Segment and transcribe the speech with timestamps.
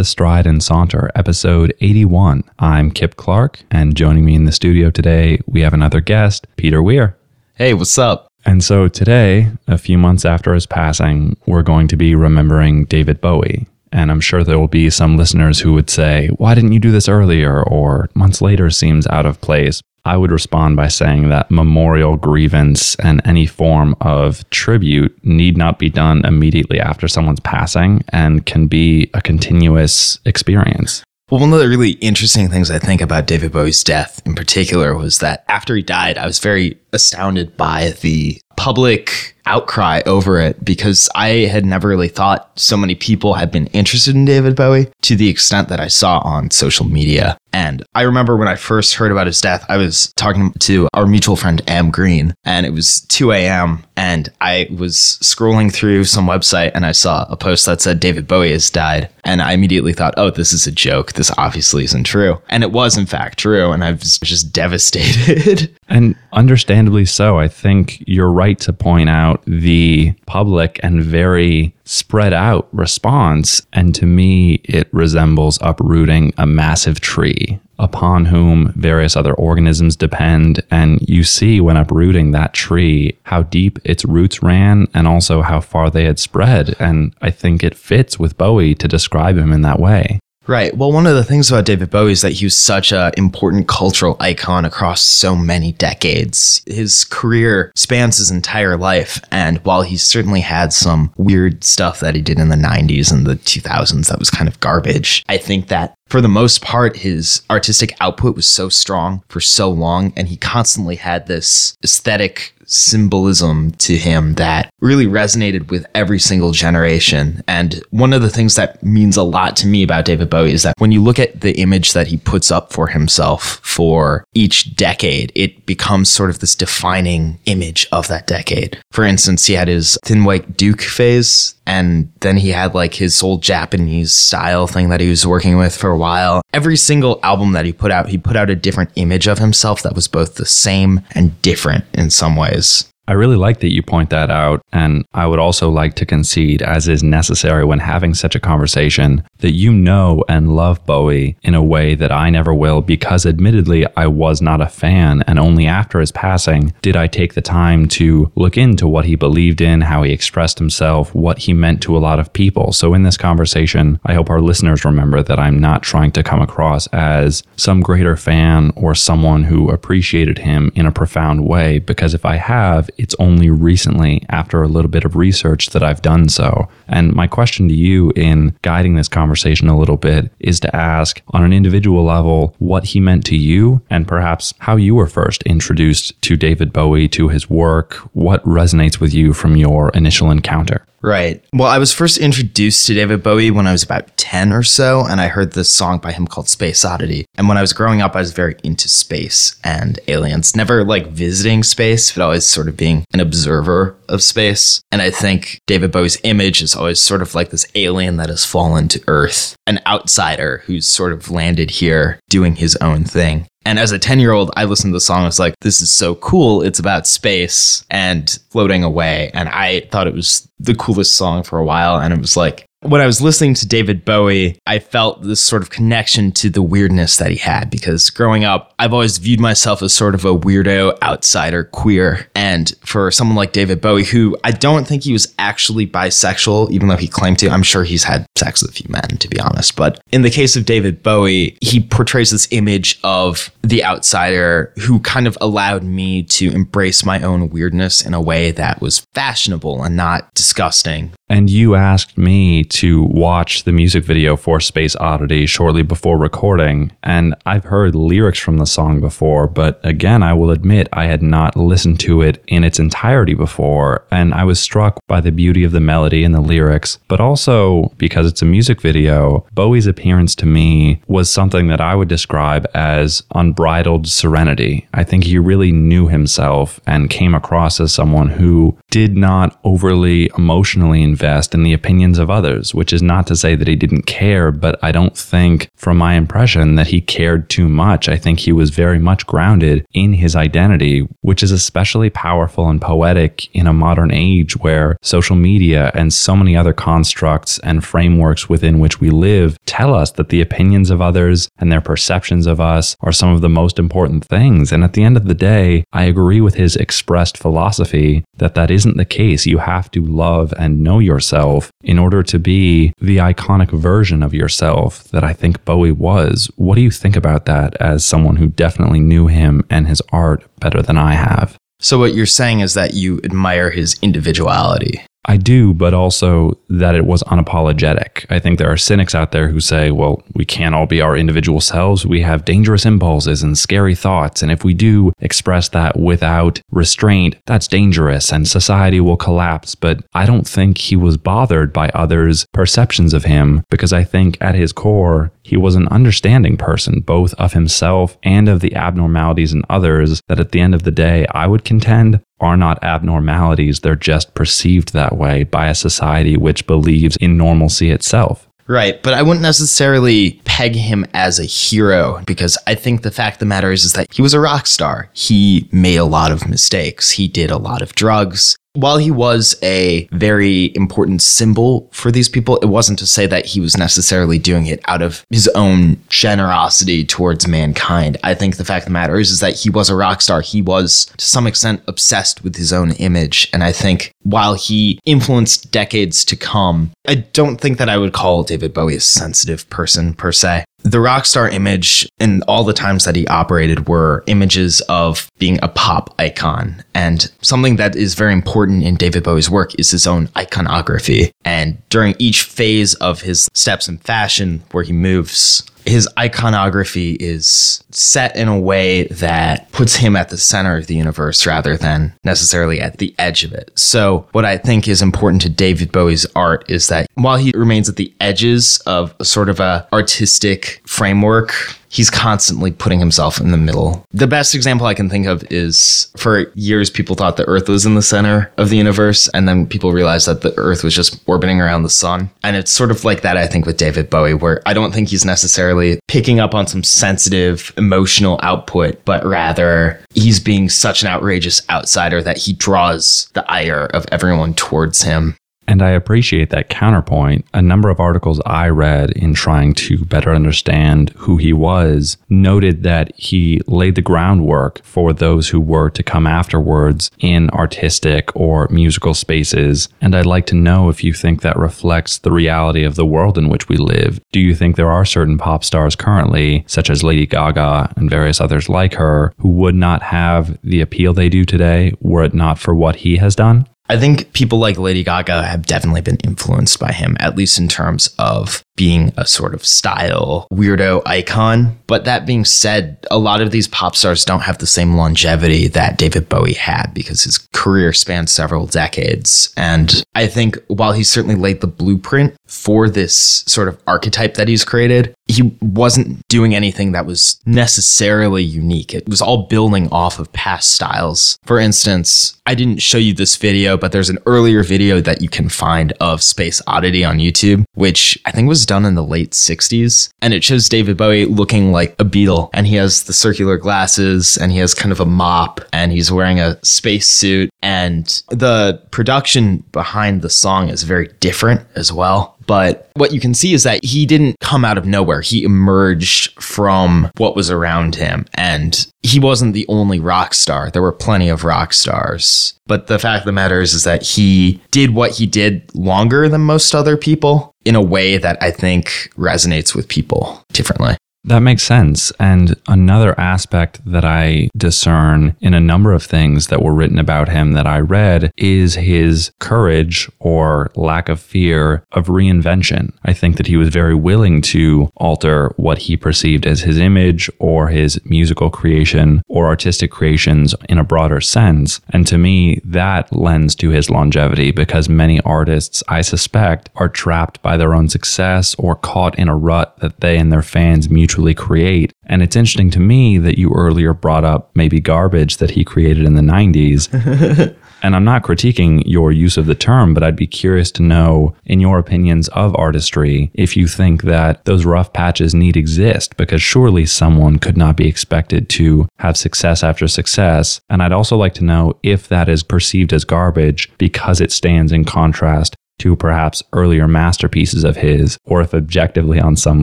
[0.00, 2.42] to Stride and Saunter, episode 81.
[2.58, 6.82] I'm Kip Clark, and joining me in the studio today, we have another guest, Peter
[6.82, 7.18] Weir.
[7.56, 8.26] Hey, what's up?
[8.46, 13.20] And so today, a few months after his passing, we're going to be remembering David
[13.20, 13.66] Bowie.
[13.92, 16.92] And I'm sure there will be some listeners who would say, Why didn't you do
[16.92, 17.62] this earlier?
[17.62, 19.80] Or months later seems out of place.
[20.04, 25.78] I would respond by saying that memorial grievance and any form of tribute need not
[25.78, 31.02] be done immediately after someone's passing and can be a continuous experience.
[31.30, 34.96] Well, one of the really interesting things I think about David Bowie's death in particular
[34.96, 40.64] was that after he died, I was very astounded by the public outcry over it
[40.64, 44.88] because I had never really thought so many people had been interested in David Bowie
[45.02, 47.36] to the extent that I saw on social media.
[47.52, 51.06] And I remember when I first heard about his death, I was talking to our
[51.06, 53.82] mutual friend Am Green, and it was 2 a.m.
[53.96, 58.26] And I was scrolling through some website and I saw a post that said David
[58.26, 59.10] Bowie has died.
[59.24, 61.12] And I immediately thought, oh, this is a joke.
[61.12, 62.40] This obviously isn't true.
[62.48, 63.72] And it was, in fact, true.
[63.72, 65.76] And I was just devastated.
[65.88, 67.38] and understandably so.
[67.38, 73.66] I think you're right to point out the public and very spread out response.
[73.72, 80.62] And to me, it resembles uprooting a massive tree upon whom various other organisms depend.
[80.70, 85.60] And you see when uprooting that tree how deep its roots ran and also how
[85.60, 86.76] far they had spread.
[86.78, 90.20] And I think it fits with Bowie to describe him in that way.
[90.46, 90.74] Right.
[90.76, 93.68] Well, one of the things about David Bowie is that he was such an important
[93.68, 96.62] cultural icon across so many decades.
[96.66, 99.20] His career spans his entire life.
[99.30, 103.26] And while he certainly had some weird stuff that he did in the 90s and
[103.26, 107.42] the 2000s that was kind of garbage, I think that for the most part, his
[107.50, 113.72] artistic output was so strong for so long, and he constantly had this aesthetic symbolism
[113.72, 117.42] to him that really resonated with every single generation.
[117.46, 120.62] And one of the things that means a lot to me about David Bowie is
[120.62, 124.76] that when you look at the image that he puts up for himself for each
[124.76, 128.80] decade, it becomes sort of this defining image of that decade.
[128.92, 133.22] For instance, he had his Thin White Duke phase and then he had like his
[133.22, 136.42] old Japanese style thing that he was working with for a while.
[136.52, 139.82] Every single album that he put out, he put out a different image of himself
[139.82, 142.90] that was both the same and different in some ways.
[143.10, 144.62] I really like that you point that out.
[144.72, 149.24] And I would also like to concede, as is necessary when having such a conversation,
[149.38, 153.84] that you know and love Bowie in a way that I never will, because admittedly,
[153.96, 155.24] I was not a fan.
[155.26, 159.16] And only after his passing did I take the time to look into what he
[159.16, 162.72] believed in, how he expressed himself, what he meant to a lot of people.
[162.72, 166.40] So in this conversation, I hope our listeners remember that I'm not trying to come
[166.40, 172.14] across as some greater fan or someone who appreciated him in a profound way, because
[172.14, 176.28] if I have, it's only recently, after a little bit of research, that I've done
[176.28, 176.68] so.
[176.86, 181.22] And my question to you in guiding this conversation a little bit is to ask,
[181.28, 185.42] on an individual level, what he meant to you and perhaps how you were first
[185.44, 190.84] introduced to David Bowie, to his work, what resonates with you from your initial encounter.
[191.02, 191.42] Right.
[191.52, 195.04] Well, I was first introduced to David Bowie when I was about 10 or so,
[195.04, 197.24] and I heard this song by him called Space Oddity.
[197.36, 201.08] And when I was growing up, I was very into space and aliens, never like
[201.08, 204.82] visiting space, but always sort of being an observer of space.
[204.92, 208.44] And I think David Bowie's image is always sort of like this alien that has
[208.44, 213.46] fallen to Earth, an outsider who's sort of landed here doing his own thing.
[213.64, 215.22] And as a 10 year old, I listened to the song.
[215.22, 216.62] I was like, this is so cool.
[216.62, 219.30] It's about space and floating away.
[219.34, 222.00] And I thought it was the coolest song for a while.
[222.00, 225.62] And it was like, when I was listening to David Bowie, I felt this sort
[225.62, 229.82] of connection to the weirdness that he had because growing up, I've always viewed myself
[229.82, 232.28] as sort of a weirdo, outsider, queer.
[232.34, 236.88] And for someone like David Bowie, who I don't think he was actually bisexual, even
[236.88, 239.38] though he claimed to, I'm sure he's had sex with a few men, to be
[239.38, 239.76] honest.
[239.76, 245.00] But in the case of David Bowie, he portrays this image of the outsider who
[245.00, 249.82] kind of allowed me to embrace my own weirdness in a way that was fashionable
[249.82, 251.12] and not disgusting.
[251.28, 256.92] And you asked me to watch the music video for Space Oddity shortly before recording.
[257.02, 261.22] And I've heard lyrics from the song before, but again, I will admit I had
[261.22, 264.06] not listened to it in its entirety before.
[264.10, 267.92] And I was struck by the beauty of the melody and the lyrics, but also
[267.98, 272.66] because it's a music video, Bowie's appearance to me was something that I would describe
[272.74, 274.86] as unbridled serenity.
[274.94, 280.30] I think he really knew himself and came across as someone who did not overly
[280.38, 283.76] emotionally invest in the opinions of others others, which is not to say that he
[283.76, 288.08] didn't care, but I don't think, from my impression, that he cared too much.
[288.08, 292.80] I think he was very much grounded in his identity, which is especially powerful and
[292.80, 298.48] poetic in a modern age where social media and so many other constructs and frameworks
[298.48, 302.60] within which we live tell us that the opinions of others and their perceptions of
[302.60, 304.72] us are some of the most important things.
[304.72, 308.70] And at the end of the day, I agree with his expressed philosophy that that
[308.70, 309.46] isn't the case.
[309.46, 314.34] You have to love and know yourself in order to be the iconic version of
[314.34, 316.50] yourself that I think Bowie was.
[316.56, 320.44] What do you think about that as someone who definitely knew him and his art
[320.60, 321.56] better than I have?
[321.80, 325.00] So, what you're saying is that you admire his individuality.
[325.26, 328.24] I do, but also that it was unapologetic.
[328.30, 331.14] I think there are cynics out there who say, well, we can't all be our
[331.16, 332.06] individual selves.
[332.06, 334.42] We have dangerous impulses and scary thoughts.
[334.42, 339.74] And if we do express that without restraint, that's dangerous and society will collapse.
[339.74, 344.38] But I don't think he was bothered by others' perceptions of him because I think
[344.40, 349.52] at his core, he was an understanding person, both of himself and of the abnormalities
[349.52, 353.80] in others, that at the end of the day, I would contend are not abnormalities.
[353.80, 358.46] They're just perceived that way by a society which believes in normalcy itself.
[358.66, 363.36] Right, but I wouldn't necessarily peg him as a hero because I think the fact
[363.36, 365.10] of the matter is, is that he was a rock star.
[365.12, 367.10] He made a lot of mistakes.
[367.10, 368.56] He did a lot of drugs.
[368.74, 373.46] While he was a very important symbol for these people, it wasn't to say that
[373.46, 378.16] he was necessarily doing it out of his own generosity towards mankind.
[378.22, 380.40] I think the fact of the matter is, is that he was a rock star.
[380.40, 383.50] He was, to some extent, obsessed with his own image.
[383.52, 388.12] And I think while he influenced decades to come, I don't think that I would
[388.12, 393.04] call David Bowie a sensitive person per se the rockstar image and all the times
[393.04, 396.82] that he operated were images of being a pop icon.
[396.94, 401.32] And something that is very important in David Bowie's work is his own iconography.
[401.44, 407.82] And during each phase of his steps in fashion, where he moves his iconography is
[407.90, 412.12] set in a way that puts him at the center of the universe rather than
[412.24, 413.70] necessarily at the edge of it.
[413.76, 417.88] So, what I think is important to David Bowie's art is that while he remains
[417.88, 421.54] at the edges of sort of a artistic framework
[421.90, 424.04] he's constantly putting himself in the middle.
[424.12, 427.84] The best example I can think of is for years, people thought the Earth was
[427.84, 431.20] in the center of the universe, and then people realized that the Earth was just
[431.26, 432.30] orbiting around the sun.
[432.42, 435.08] And it's sort of like that, I think, with David Bowie, where I don't think
[435.08, 441.08] he's necessarily picking up on some sensitive emotional output, but rather he's being such an
[441.08, 445.36] outrageous outsider that he draws the ire of everyone towards him.
[445.70, 447.46] And I appreciate that counterpoint.
[447.54, 452.82] A number of articles I read in trying to better understand who he was noted
[452.82, 458.66] that he laid the groundwork for those who were to come afterwards in artistic or
[458.68, 459.88] musical spaces.
[460.00, 463.38] And I'd like to know if you think that reflects the reality of the world
[463.38, 464.20] in which we live.
[464.32, 468.40] Do you think there are certain pop stars currently, such as Lady Gaga and various
[468.40, 472.58] others like her, who would not have the appeal they do today were it not
[472.58, 473.68] for what he has done?
[473.90, 477.66] I think people like Lady Gaga have definitely been influenced by him, at least in
[477.66, 481.78] terms of being a sort of style weirdo icon.
[481.86, 485.68] But that being said, a lot of these pop stars don't have the same longevity
[485.68, 489.52] that David Bowie had because his career spanned several decades.
[489.54, 494.48] And I think while he certainly laid the blueprint for this sort of archetype that
[494.48, 498.94] he's created, he wasn't doing anything that was necessarily unique.
[498.94, 501.38] It was all building off of past styles.
[501.44, 505.28] For instance, I didn't show you this video, but there's an earlier video that you
[505.28, 509.32] can find of Space Oddity on YouTube, which I think was done in the late
[509.32, 510.12] 60s.
[510.22, 512.50] And it shows David Bowie looking like a Beatle.
[512.54, 516.12] And he has the circular glasses and he has kind of a mop and he's
[516.12, 517.50] wearing a space suit.
[517.62, 522.36] And the production behind the song is very different as well.
[522.46, 525.20] But what you can see is that he didn't come out of nowhere.
[525.20, 528.26] He emerged from what was around him.
[528.34, 530.70] And he wasn't the only rock star.
[530.70, 532.54] There were plenty of rock stars.
[532.66, 536.28] But the fact of the matter is, is that he did what he did longer
[536.28, 540.96] than most other people in a way that I think resonates with people differently.
[541.24, 542.12] That makes sense.
[542.18, 547.28] And another aspect that I discern in a number of things that were written about
[547.28, 552.94] him that I read is his courage or lack of fear of reinvention.
[553.04, 557.30] I think that he was very willing to alter what he perceived as his image
[557.38, 561.82] or his musical creation or artistic creations in a broader sense.
[561.90, 567.42] And to me, that lends to his longevity because many artists, I suspect, are trapped
[567.42, 571.09] by their own success or caught in a rut that they and their fans mutually
[571.10, 571.92] mutually create.
[572.06, 576.04] And it's interesting to me that you earlier brought up maybe garbage that he created
[576.04, 577.56] in the 90s.
[577.82, 581.34] And I'm not critiquing your use of the term, but I'd be curious to know,
[581.46, 586.42] in your opinions of artistry, if you think that those rough patches need exist, because
[586.42, 590.60] surely someone could not be expected to have success after success.
[590.68, 594.72] And I'd also like to know if that is perceived as garbage because it stands
[594.72, 599.62] in contrast to perhaps earlier masterpieces of his, or if objectively on some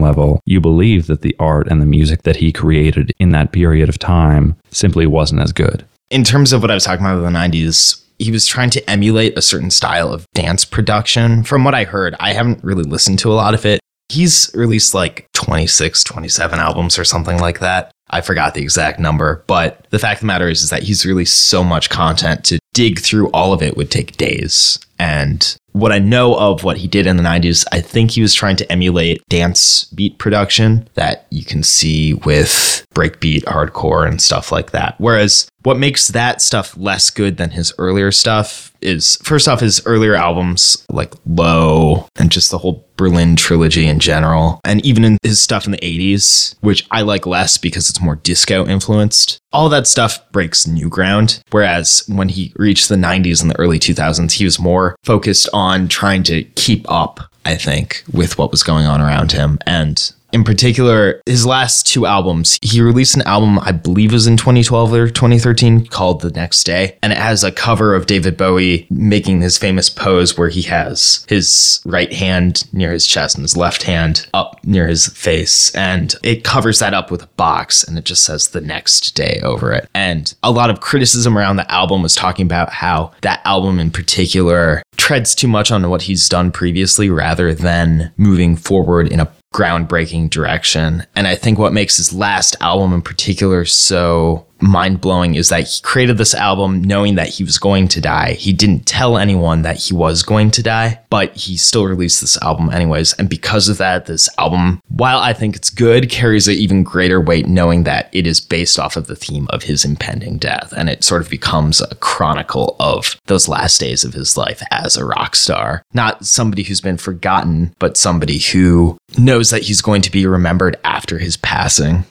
[0.00, 3.88] level you believe that the art and the music that he created in that period
[3.88, 5.84] of time simply wasn't as good.
[6.10, 8.90] In terms of what I was talking about in the 90s, he was trying to
[8.90, 11.44] emulate a certain style of dance production.
[11.44, 13.80] From what I heard, I haven't really listened to a lot of it.
[14.08, 17.92] He's released like 26, 27 albums or something like that.
[18.10, 21.04] I forgot the exact number, but the fact of the matter is, is that he's
[21.04, 24.78] released so much content to dig through all of it would take days.
[24.98, 28.34] And what I know of what he did in the 90s, I think he was
[28.34, 34.50] trying to emulate dance beat production that you can see with breakbeat, hardcore, and stuff
[34.50, 34.96] like that.
[34.98, 39.84] Whereas what makes that stuff less good than his earlier stuff is first off his
[39.86, 45.18] earlier albums like Low and just the whole Berlin trilogy in general, and even in
[45.22, 49.38] his stuff in the 80s, which I like less because it's more disco influenced.
[49.52, 51.40] All that stuff breaks new ground.
[51.50, 55.88] Whereas when he reached the 90s and the early 2000s, he was more focused on
[55.88, 59.58] trying to keep up, I think, with what was going on around him.
[59.66, 64.36] And in particular, his last two albums, he released an album, I believe was in
[64.36, 66.98] 2012 or 2013 called The Next Day.
[67.02, 71.24] And it has a cover of David Bowie making his famous pose where he has
[71.28, 75.74] his right hand near his chest and his left hand up near his face.
[75.74, 79.40] And it covers that up with a box and it just says The Next Day
[79.42, 79.88] over it.
[79.94, 83.90] And a lot of criticism around the album was talking about how that album in
[83.90, 89.32] particular treads too much on what he's done previously rather than moving forward in a
[89.54, 91.02] groundbreaking direction.
[91.16, 95.66] And I think what makes his last album in particular so mind blowing is that
[95.68, 98.32] he created this album knowing that he was going to die.
[98.32, 102.40] He didn't tell anyone that he was going to die, but he still released this
[102.42, 103.12] album anyways.
[103.14, 107.20] And because of that, this album, while I think it's good, carries an even greater
[107.20, 110.72] weight knowing that it is based off of the theme of his impending death.
[110.76, 114.96] And it sort of becomes a chronicle of those last days of his life as
[114.96, 115.82] a rock star.
[115.92, 120.76] Not somebody who's been forgotten, but somebody who knows that he's going to be remembered
[120.84, 122.04] after his passing.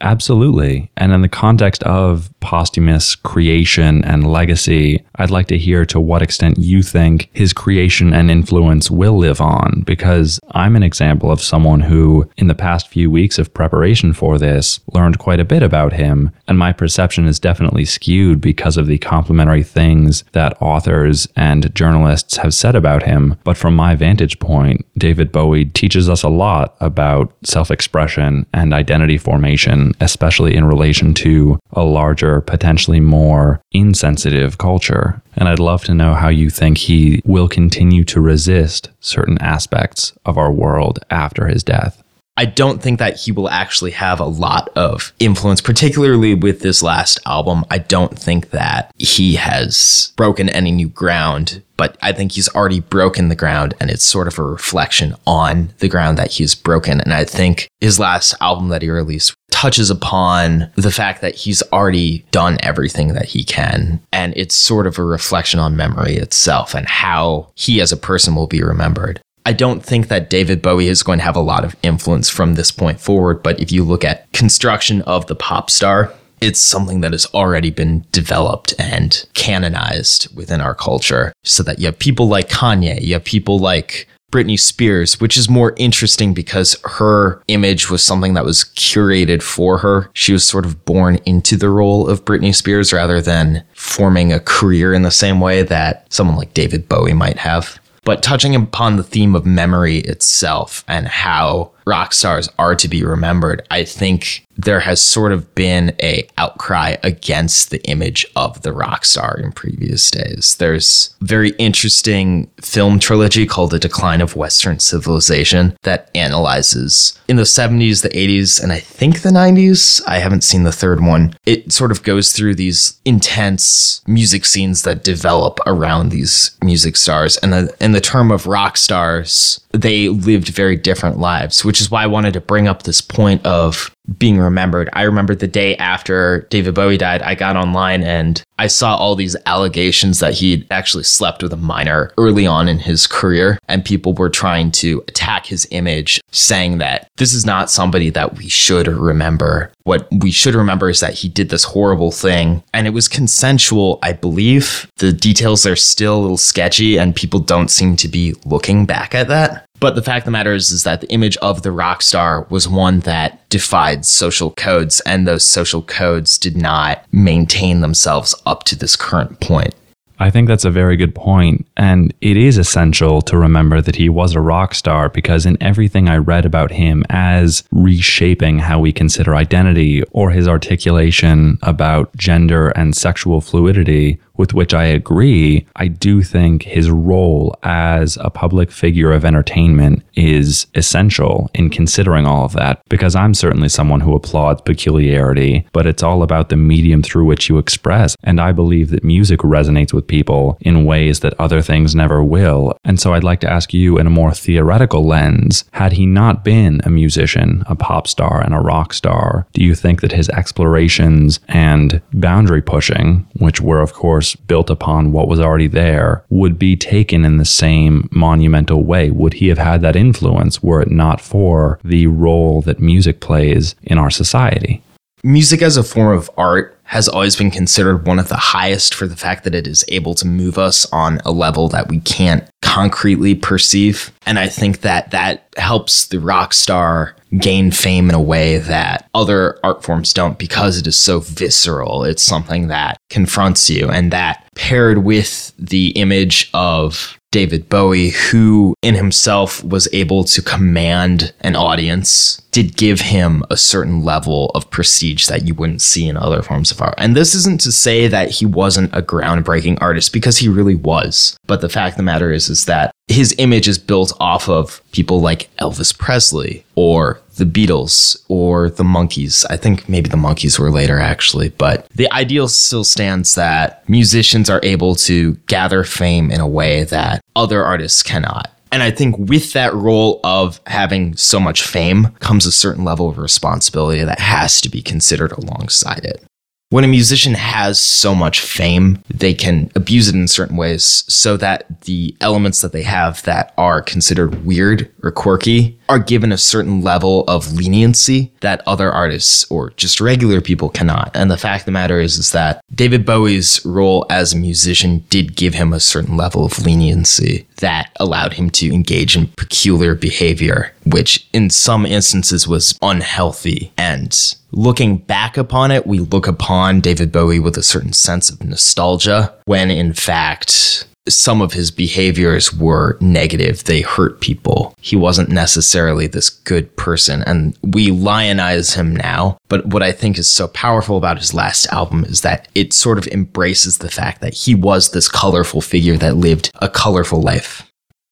[0.00, 0.90] Absolutely.
[0.96, 6.22] And in the context of posthumous creation and legacy, I'd like to hear to what
[6.22, 11.40] extent you think his creation and influence will live on, because I'm an example of
[11.40, 15.62] someone who, in the past few weeks of preparation for this, learned quite a bit
[15.62, 16.30] about him.
[16.48, 22.36] And my perception is definitely skewed because of the complimentary things that authors and journalists
[22.38, 23.36] have said about him.
[23.44, 28.74] But from my vantage point, David Bowie teaches us a lot about self expression and
[28.74, 35.22] identity formation especially in relation to a larger, potentially more insensitive culture.
[35.36, 40.12] And I'd love to know how you think he will continue to resist certain aspects
[40.24, 42.02] of our world after his death.
[42.40, 46.82] I don't think that he will actually have a lot of influence, particularly with this
[46.82, 47.66] last album.
[47.70, 52.80] I don't think that he has broken any new ground, but I think he's already
[52.80, 57.02] broken the ground and it's sort of a reflection on the ground that he's broken.
[57.02, 61.62] And I think his last album that he released touches upon the fact that he's
[61.70, 64.00] already done everything that he can.
[64.10, 68.34] And it's sort of a reflection on memory itself and how he as a person
[68.34, 69.20] will be remembered.
[69.44, 72.54] I don't think that David Bowie is going to have a lot of influence from
[72.54, 77.02] this point forward, but if you look at construction of the pop star, it's something
[77.02, 81.34] that has already been developed and canonized within our culture.
[81.44, 85.48] So that you have people like Kanye, you have people like Britney Spears, which is
[85.48, 90.10] more interesting because her image was something that was curated for her.
[90.12, 94.40] She was sort of born into the role of Britney Spears rather than forming a
[94.40, 97.80] career in the same way that someone like David Bowie might have.
[98.02, 103.04] But touching upon the theme of memory itself and how rock stars are to be
[103.04, 108.72] remembered, I think there has sort of been a outcry against the image of the
[108.72, 110.56] rock star in previous days.
[110.58, 117.42] There's very interesting film trilogy called The Decline of Western Civilization that analyzes in the
[117.44, 120.02] 70s, the 80s, and I think the 90s.
[120.06, 121.34] I haven't seen the third one.
[121.46, 127.36] It sort of goes through these intense music scenes that develop around these music stars.
[127.38, 131.88] And the, in the term of rock stars, they lived very different lives which is
[131.88, 134.88] why I wanted to bring up this point of being remembered.
[134.92, 139.14] I remember the day after David Bowie died, I got online and I saw all
[139.14, 143.56] these allegations that he'd actually slept with a minor early on in his career.
[143.68, 148.36] And people were trying to attack his image, saying that this is not somebody that
[148.36, 149.70] we should remember.
[149.84, 154.00] What we should remember is that he did this horrible thing and it was consensual,
[154.02, 154.90] I believe.
[154.96, 159.14] The details are still a little sketchy and people don't seem to be looking back
[159.14, 159.66] at that.
[159.80, 162.46] But the fact of the matter is, is that the image of the rock star
[162.50, 168.64] was one that defied social codes, and those social codes did not maintain themselves up
[168.64, 169.74] to this current point.
[170.22, 174.10] I think that's a very good point, and it is essential to remember that he
[174.10, 178.92] was a rock star because in everything I read about him as reshaping how we
[178.92, 185.88] consider identity or his articulation about gender and sexual fluidity with which I agree, I
[185.88, 192.46] do think his role as a public figure of entertainment is essential in considering all
[192.46, 197.02] of that because I'm certainly someone who applauds peculiarity, but it's all about the medium
[197.02, 198.16] through which you express.
[198.22, 202.78] And I believe that music resonates with people in ways that other things never will.
[202.82, 206.44] And so I'd like to ask you in a more theoretical lens had he not
[206.44, 210.30] been a musician, a pop star, and a rock star, do you think that his
[210.30, 216.58] explorations and boundary pushing, which were, of course, built upon what was already there would
[216.58, 219.10] be taken in the same monumental way?
[219.10, 223.74] Would he have had that influence were it not for the role that music plays
[223.82, 224.82] in our society?
[225.22, 229.06] Music as a form of art has always been considered one of the highest for
[229.06, 232.50] the fact that it is able to move us on a level that we can't
[232.62, 234.10] concretely perceive.
[234.26, 239.08] And I think that that helps the rock star gain fame in a way that
[239.14, 242.02] other art forms don't because it is so visceral.
[242.02, 248.74] It's something that confronts you and that paired with the image of David Bowie, who
[248.82, 254.68] in himself was able to command an audience, did give him a certain level of
[254.70, 256.94] prestige that you wouldn't see in other forms of art.
[256.98, 261.36] And this isn't to say that he wasn't a groundbreaking artist because he really was.
[261.46, 264.80] But the fact of the matter is, is that his image is built off of
[264.92, 269.44] people like Elvis Presley or the Beatles or the Monkees.
[269.50, 274.48] I think maybe the Monkees were later actually, but the ideal still stands that musicians
[274.48, 278.52] are able to gather fame in a way that other artists cannot.
[278.72, 283.08] And I think with that role of having so much fame comes a certain level
[283.08, 286.22] of responsibility that has to be considered alongside it
[286.70, 291.36] when a musician has so much fame, they can abuse it in certain ways so
[291.36, 296.38] that the elements that they have that are considered weird or quirky are given a
[296.38, 301.10] certain level of leniency that other artists or just regular people cannot.
[301.12, 305.04] And the fact of the matter is, is that David Bowie's role as a musician
[305.10, 309.94] did give him a certain level of leniency that allowed him to engage in peculiar
[309.94, 313.72] behavior, which in some instances was unhealthy.
[313.78, 314.16] And
[314.52, 319.34] looking back upon it, we look upon David Bowie with a certain sense of nostalgia
[319.44, 323.64] when in fact some of his behaviors were negative.
[323.64, 324.74] They hurt people.
[324.80, 327.22] He wasn't necessarily this good person.
[327.22, 329.38] And we lionize him now.
[329.48, 332.98] But what I think is so powerful about his last album is that it sort
[332.98, 337.66] of embraces the fact that he was this colorful figure that lived a colorful life.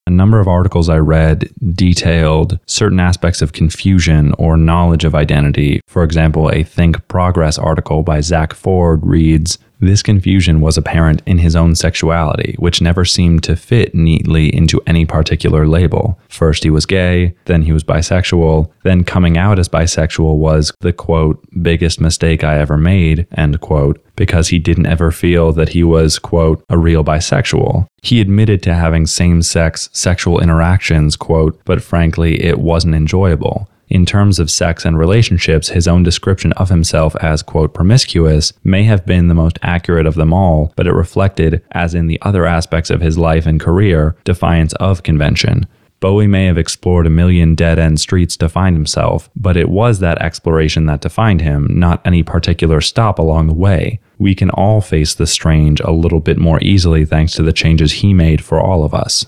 [0.06, 5.82] A number of articles I read detailed certain aspects of confusion or knowledge of identity.
[5.86, 11.38] For example, a Think Progress article by Zack Ford reads this confusion was apparent in
[11.38, 16.18] his own sexuality, which never seemed to fit neatly into any particular label.
[16.28, 20.92] First he was gay, then he was bisexual, then coming out as bisexual was the
[20.92, 25.84] quote, biggest mistake I ever made, end quote, because he didn't ever feel that he
[25.84, 27.86] was, quote, a real bisexual.
[28.02, 33.68] He admitted to having same sex sexual interactions, quote, but frankly, it wasn't enjoyable.
[33.88, 38.84] In terms of sex and relationships, his own description of himself as, quote, promiscuous may
[38.84, 42.44] have been the most accurate of them all, but it reflected, as in the other
[42.44, 45.66] aspects of his life and career, defiance of convention.
[46.00, 49.98] Bowie may have explored a million dead end streets to find himself, but it was
[49.98, 53.98] that exploration that defined him, not any particular stop along the way.
[54.18, 57.92] We can all face the strange a little bit more easily thanks to the changes
[57.92, 59.24] he made for all of us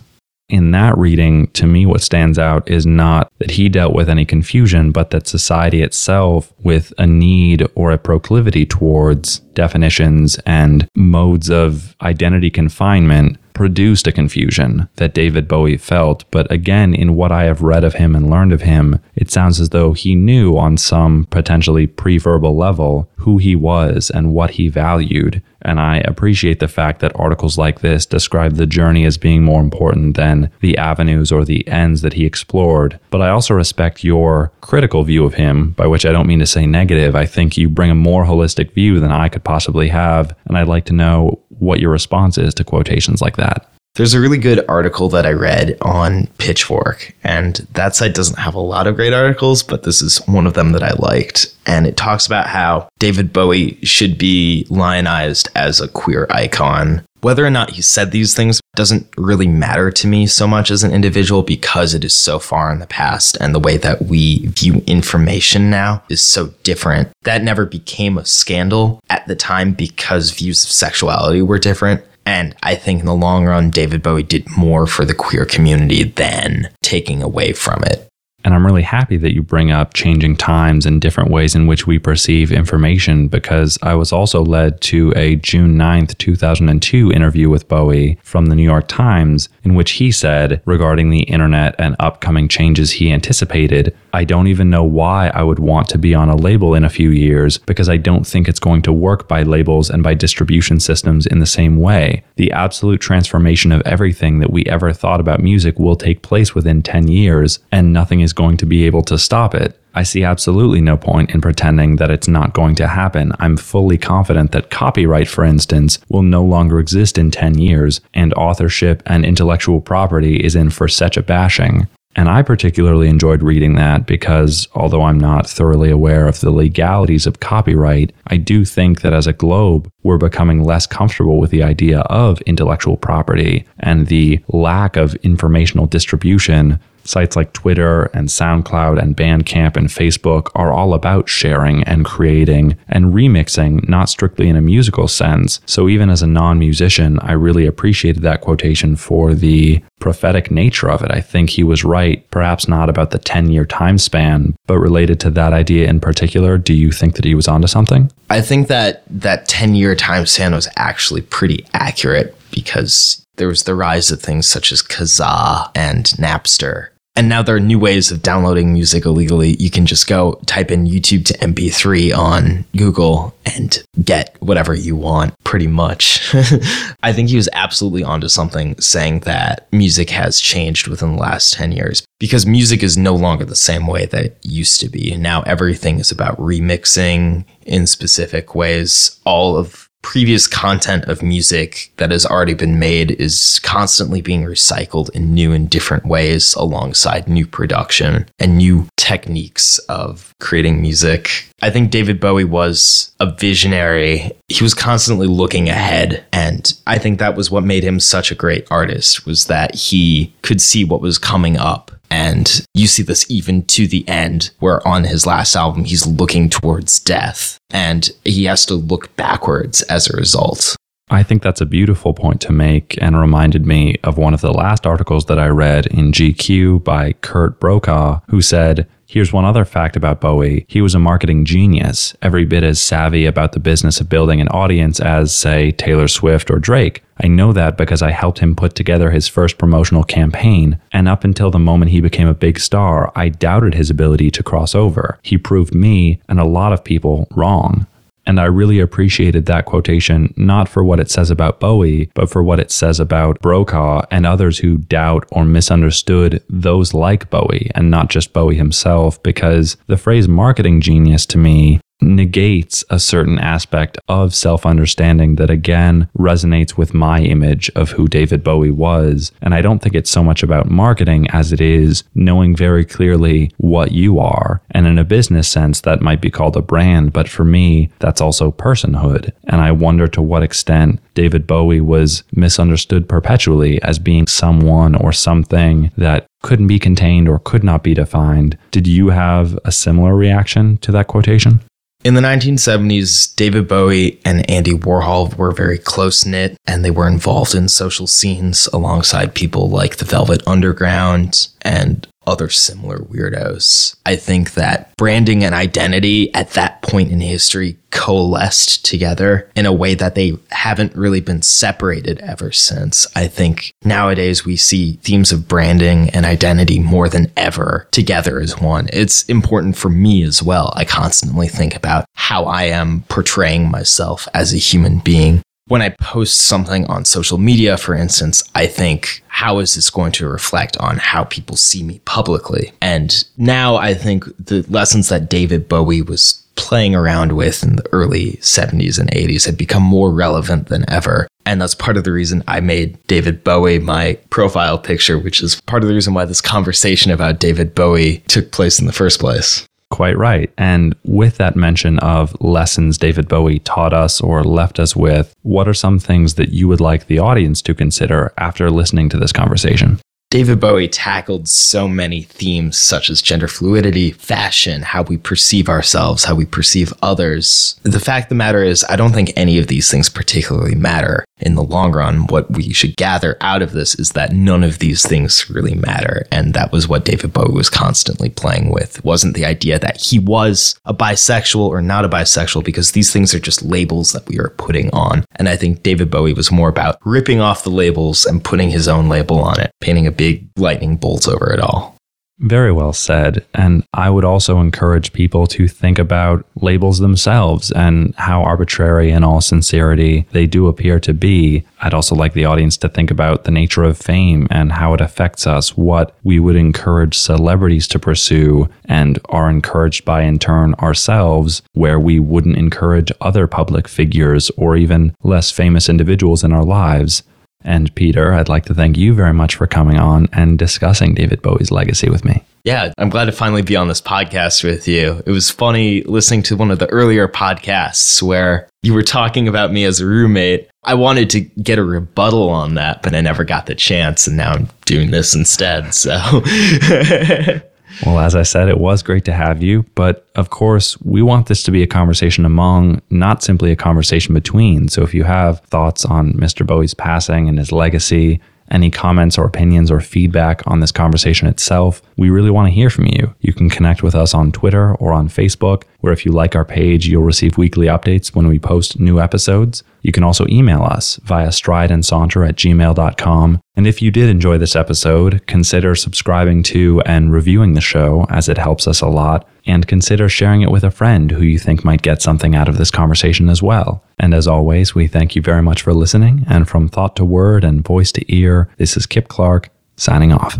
[0.51, 4.25] in that reading, to me, what stands out is not that he dealt with any
[4.25, 11.51] confusion, but that society itself, with a need or a proclivity towards definitions and modes
[11.51, 16.25] of identity confinement, produced a confusion that David Bowie felt.
[16.31, 19.61] But again, in what I have read of him and learned of him, it sounds
[19.61, 24.53] as though he knew on some potentially pre verbal level who he was and what
[24.53, 25.43] he valued.
[25.63, 29.61] And I appreciate the fact that articles like this describe the journey as being more
[29.61, 32.99] important than the avenues or the ends that he explored.
[33.11, 36.47] But I also respect your critical view of him, by which I don't mean to
[36.47, 37.15] say negative.
[37.15, 40.35] I think you bring a more holistic view than I could possibly have.
[40.47, 43.71] And I'd like to know what your response is to quotations like that.
[43.95, 48.55] There's a really good article that I read on Pitchfork, and that site doesn't have
[48.55, 51.55] a lot of great articles, but this is one of them that I liked.
[51.67, 57.05] And it talks about how David Bowie should be lionized as a queer icon.
[57.21, 60.83] Whether or not he said these things doesn't really matter to me so much as
[60.83, 64.47] an individual because it is so far in the past and the way that we
[64.47, 67.11] view information now is so different.
[67.25, 72.03] That never became a scandal at the time because views of sexuality were different.
[72.31, 76.05] And I think in the long run, David Bowie did more for the queer community
[76.05, 78.10] than taking away from it.
[78.45, 81.87] And I'm really happy that you bring up changing times and different ways in which
[81.87, 87.69] we perceive information because I was also led to a June 9th, 2002 interview with
[87.69, 92.49] Bowie from the New York Times, in which he said regarding the internet and upcoming
[92.49, 96.37] changes he anticipated, I don't even know why I would want to be on a
[96.37, 99.91] label in a few years because I don't think it's going to work by labels
[99.91, 102.25] and by distribution systems in the same way.
[102.37, 106.83] The absolute transformation of everything that we ever thought about music will take place within
[106.83, 109.77] 10 years, and nothing is is going to be able to stop it.
[109.93, 113.33] I see absolutely no point in pretending that it's not going to happen.
[113.41, 118.33] I'm fully confident that copyright, for instance, will no longer exist in 10 years, and
[118.35, 121.89] authorship and intellectual property is in for such a bashing.
[122.17, 127.27] And I particularly enjoyed reading that because, although I'm not thoroughly aware of the legalities
[127.27, 131.63] of copyright, I do think that as a globe, we're becoming less comfortable with the
[131.63, 139.03] idea of intellectual property and the lack of informational distribution Sites like Twitter and SoundCloud
[139.03, 144.55] and Bandcamp and Facebook are all about sharing and creating and remixing, not strictly in
[144.55, 145.61] a musical sense.
[145.67, 150.89] So even as a non musician, I really appreciated that quotation for the prophetic nature
[150.89, 151.11] of it.
[151.11, 155.19] I think he was right, perhaps not about the 10 year time span, but related
[155.21, 158.11] to that idea in particular, do you think that he was onto something?
[158.31, 163.65] I think that that 10 year time span was actually pretty accurate because there was
[163.65, 166.89] the rise of things such as Kazaa and Napster.
[167.21, 169.55] And now there are new ways of downloading music illegally.
[169.57, 174.97] You can just go type in YouTube to MP3 on Google and get whatever you
[174.97, 176.35] want, pretty much.
[177.03, 181.53] I think he was absolutely onto something saying that music has changed within the last
[181.53, 185.15] 10 years because music is no longer the same way that it used to be.
[185.15, 189.21] Now everything is about remixing in specific ways.
[189.27, 195.11] All of previous content of music that has already been made is constantly being recycled
[195.11, 201.47] in new and different ways alongside new production and new techniques of creating music.
[201.63, 204.33] I think David Bowie was a visionary.
[204.49, 208.35] He was constantly looking ahead and I think that was what made him such a
[208.35, 213.31] great artist was that he could see what was coming up and you see this
[213.31, 218.45] even to the end, where on his last album, he's looking towards death and he
[218.45, 220.77] has to look backwards as a result.
[221.13, 224.53] I think that's a beautiful point to make and reminded me of one of the
[224.53, 229.65] last articles that I read in GQ by Kurt Brokaw, who said, Here's one other
[229.65, 230.65] fact about Bowie.
[230.69, 234.47] He was a marketing genius, every bit as savvy about the business of building an
[234.51, 237.03] audience as, say, Taylor Swift or Drake.
[237.19, 241.25] I know that because I helped him put together his first promotional campaign, and up
[241.25, 245.19] until the moment he became a big star, I doubted his ability to cross over.
[245.25, 247.89] He proved me and a lot of people wrong.
[248.31, 252.45] And I really appreciated that quotation, not for what it says about Bowie, but for
[252.45, 257.91] what it says about Brokaw and others who doubt or misunderstood those like Bowie and
[257.91, 263.99] not just Bowie himself, because the phrase marketing genius to me negates a certain aspect
[264.09, 269.33] of self understanding that again resonates with my image of who David Bowie was.
[269.43, 273.51] And I don't think it's so much about marketing as it is knowing very clearly
[273.59, 274.61] what you are.
[274.71, 278.21] And in a business sense, that might be called a brand, but for me, that's
[278.21, 279.33] also personhood.
[279.45, 285.13] And I wonder to what extent David Bowie was misunderstood perpetually as being someone or
[285.13, 288.57] something that couldn't be contained or could not be defined.
[288.71, 291.61] Did you have a similar reaction to that quotation?
[292.03, 297.07] In the 1970s, David Bowie and Andy Warhol were very close knit and they were
[297.07, 303.97] involved in social scenes alongside people like the Velvet Underground and other similar weirdos.
[304.07, 309.73] I think that branding and identity at that point in history coalesced together in a
[309.73, 313.07] way that they haven't really been separated ever since.
[313.17, 318.61] I think nowadays we see themes of branding and identity more than ever together as
[318.61, 318.89] one.
[318.93, 320.73] It's important for me as well.
[320.77, 325.91] I constantly think about how I am portraying myself as a human being when I
[325.91, 330.77] post something on social media, for instance, I think, how is this going to reflect
[330.79, 332.73] on how people see me publicly?
[332.83, 337.89] And now I think the lessons that David Bowie was playing around with in the
[337.93, 341.29] early 70s and 80s had become more relevant than ever.
[341.47, 345.61] And that's part of the reason I made David Bowie my profile picture, which is
[345.63, 349.21] part of the reason why this conversation about David Bowie took place in the first
[349.21, 349.65] place.
[349.91, 350.53] Quite right.
[350.57, 355.69] And with that mention of lessons David Bowie taught us or left us with, what
[355.69, 359.33] are some things that you would like the audience to consider after listening to this
[359.33, 359.99] conversation?
[360.31, 366.23] David Bowie tackled so many themes such as gender fluidity, fashion, how we perceive ourselves,
[366.23, 367.81] how we perceive others.
[367.83, 371.25] The fact of the matter is, I don't think any of these things particularly matter
[371.41, 372.29] in the long run.
[372.29, 376.27] What we should gather out of this is that none of these things really matter.
[376.31, 378.99] And that was what David Bowie was constantly playing with.
[378.99, 383.13] It wasn't the idea that he was a bisexual or not a bisexual, because these
[383.13, 385.25] things are just labels that we are putting on.
[385.37, 388.87] And I think David Bowie was more about ripping off the labels and putting his
[388.87, 391.97] own label on it, painting a big lightning bolt over it all.
[392.41, 393.43] Very well said.
[393.55, 399.25] And I would also encourage people to think about labels themselves and how arbitrary, in
[399.25, 401.65] all sincerity, they do appear to be.
[401.81, 405.01] I'd also like the audience to think about the nature of fame and how it
[405.01, 410.75] affects us, what we would encourage celebrities to pursue and are encouraged by in turn
[410.75, 416.65] ourselves, where we wouldn't encourage other public figures or even less famous individuals in our
[416.65, 417.23] lives.
[417.63, 421.43] And Peter, I'd like to thank you very much for coming on and discussing David
[421.43, 422.45] Bowie's legacy with me.
[422.65, 425.23] Yeah, I'm glad to finally be on this podcast with you.
[425.25, 429.73] It was funny listening to one of the earlier podcasts where you were talking about
[429.73, 430.69] me as a roommate.
[430.85, 434.27] I wanted to get a rebuttal on that, but I never got the chance.
[434.27, 435.95] And now I'm doing this instead.
[435.95, 436.17] So.
[438.07, 439.85] Well, as I said, it was great to have you.
[439.95, 444.35] But of course, we want this to be a conversation among, not simply a conversation
[444.35, 444.89] between.
[444.89, 446.67] So if you have thoughts on Mr.
[446.67, 452.03] Bowie's passing and his legacy, any comments or opinions or feedback on this conversation itself,
[452.17, 453.35] we really want to hear from you.
[453.41, 456.65] You can connect with us on Twitter or on Facebook, where if you like our
[456.65, 459.83] page, you'll receive weekly updates when we post new episodes.
[460.03, 463.61] You can also email us via strideandsaunter at gmail.com.
[463.77, 468.49] And if you did enjoy this episode, consider subscribing to and reviewing the show as
[468.49, 469.47] it helps us a lot.
[469.71, 472.77] And consider sharing it with a friend who you think might get something out of
[472.77, 474.05] this conversation as well.
[474.19, 476.45] And as always, we thank you very much for listening.
[476.49, 480.59] And from thought to word and voice to ear, this is Kip Clark signing off.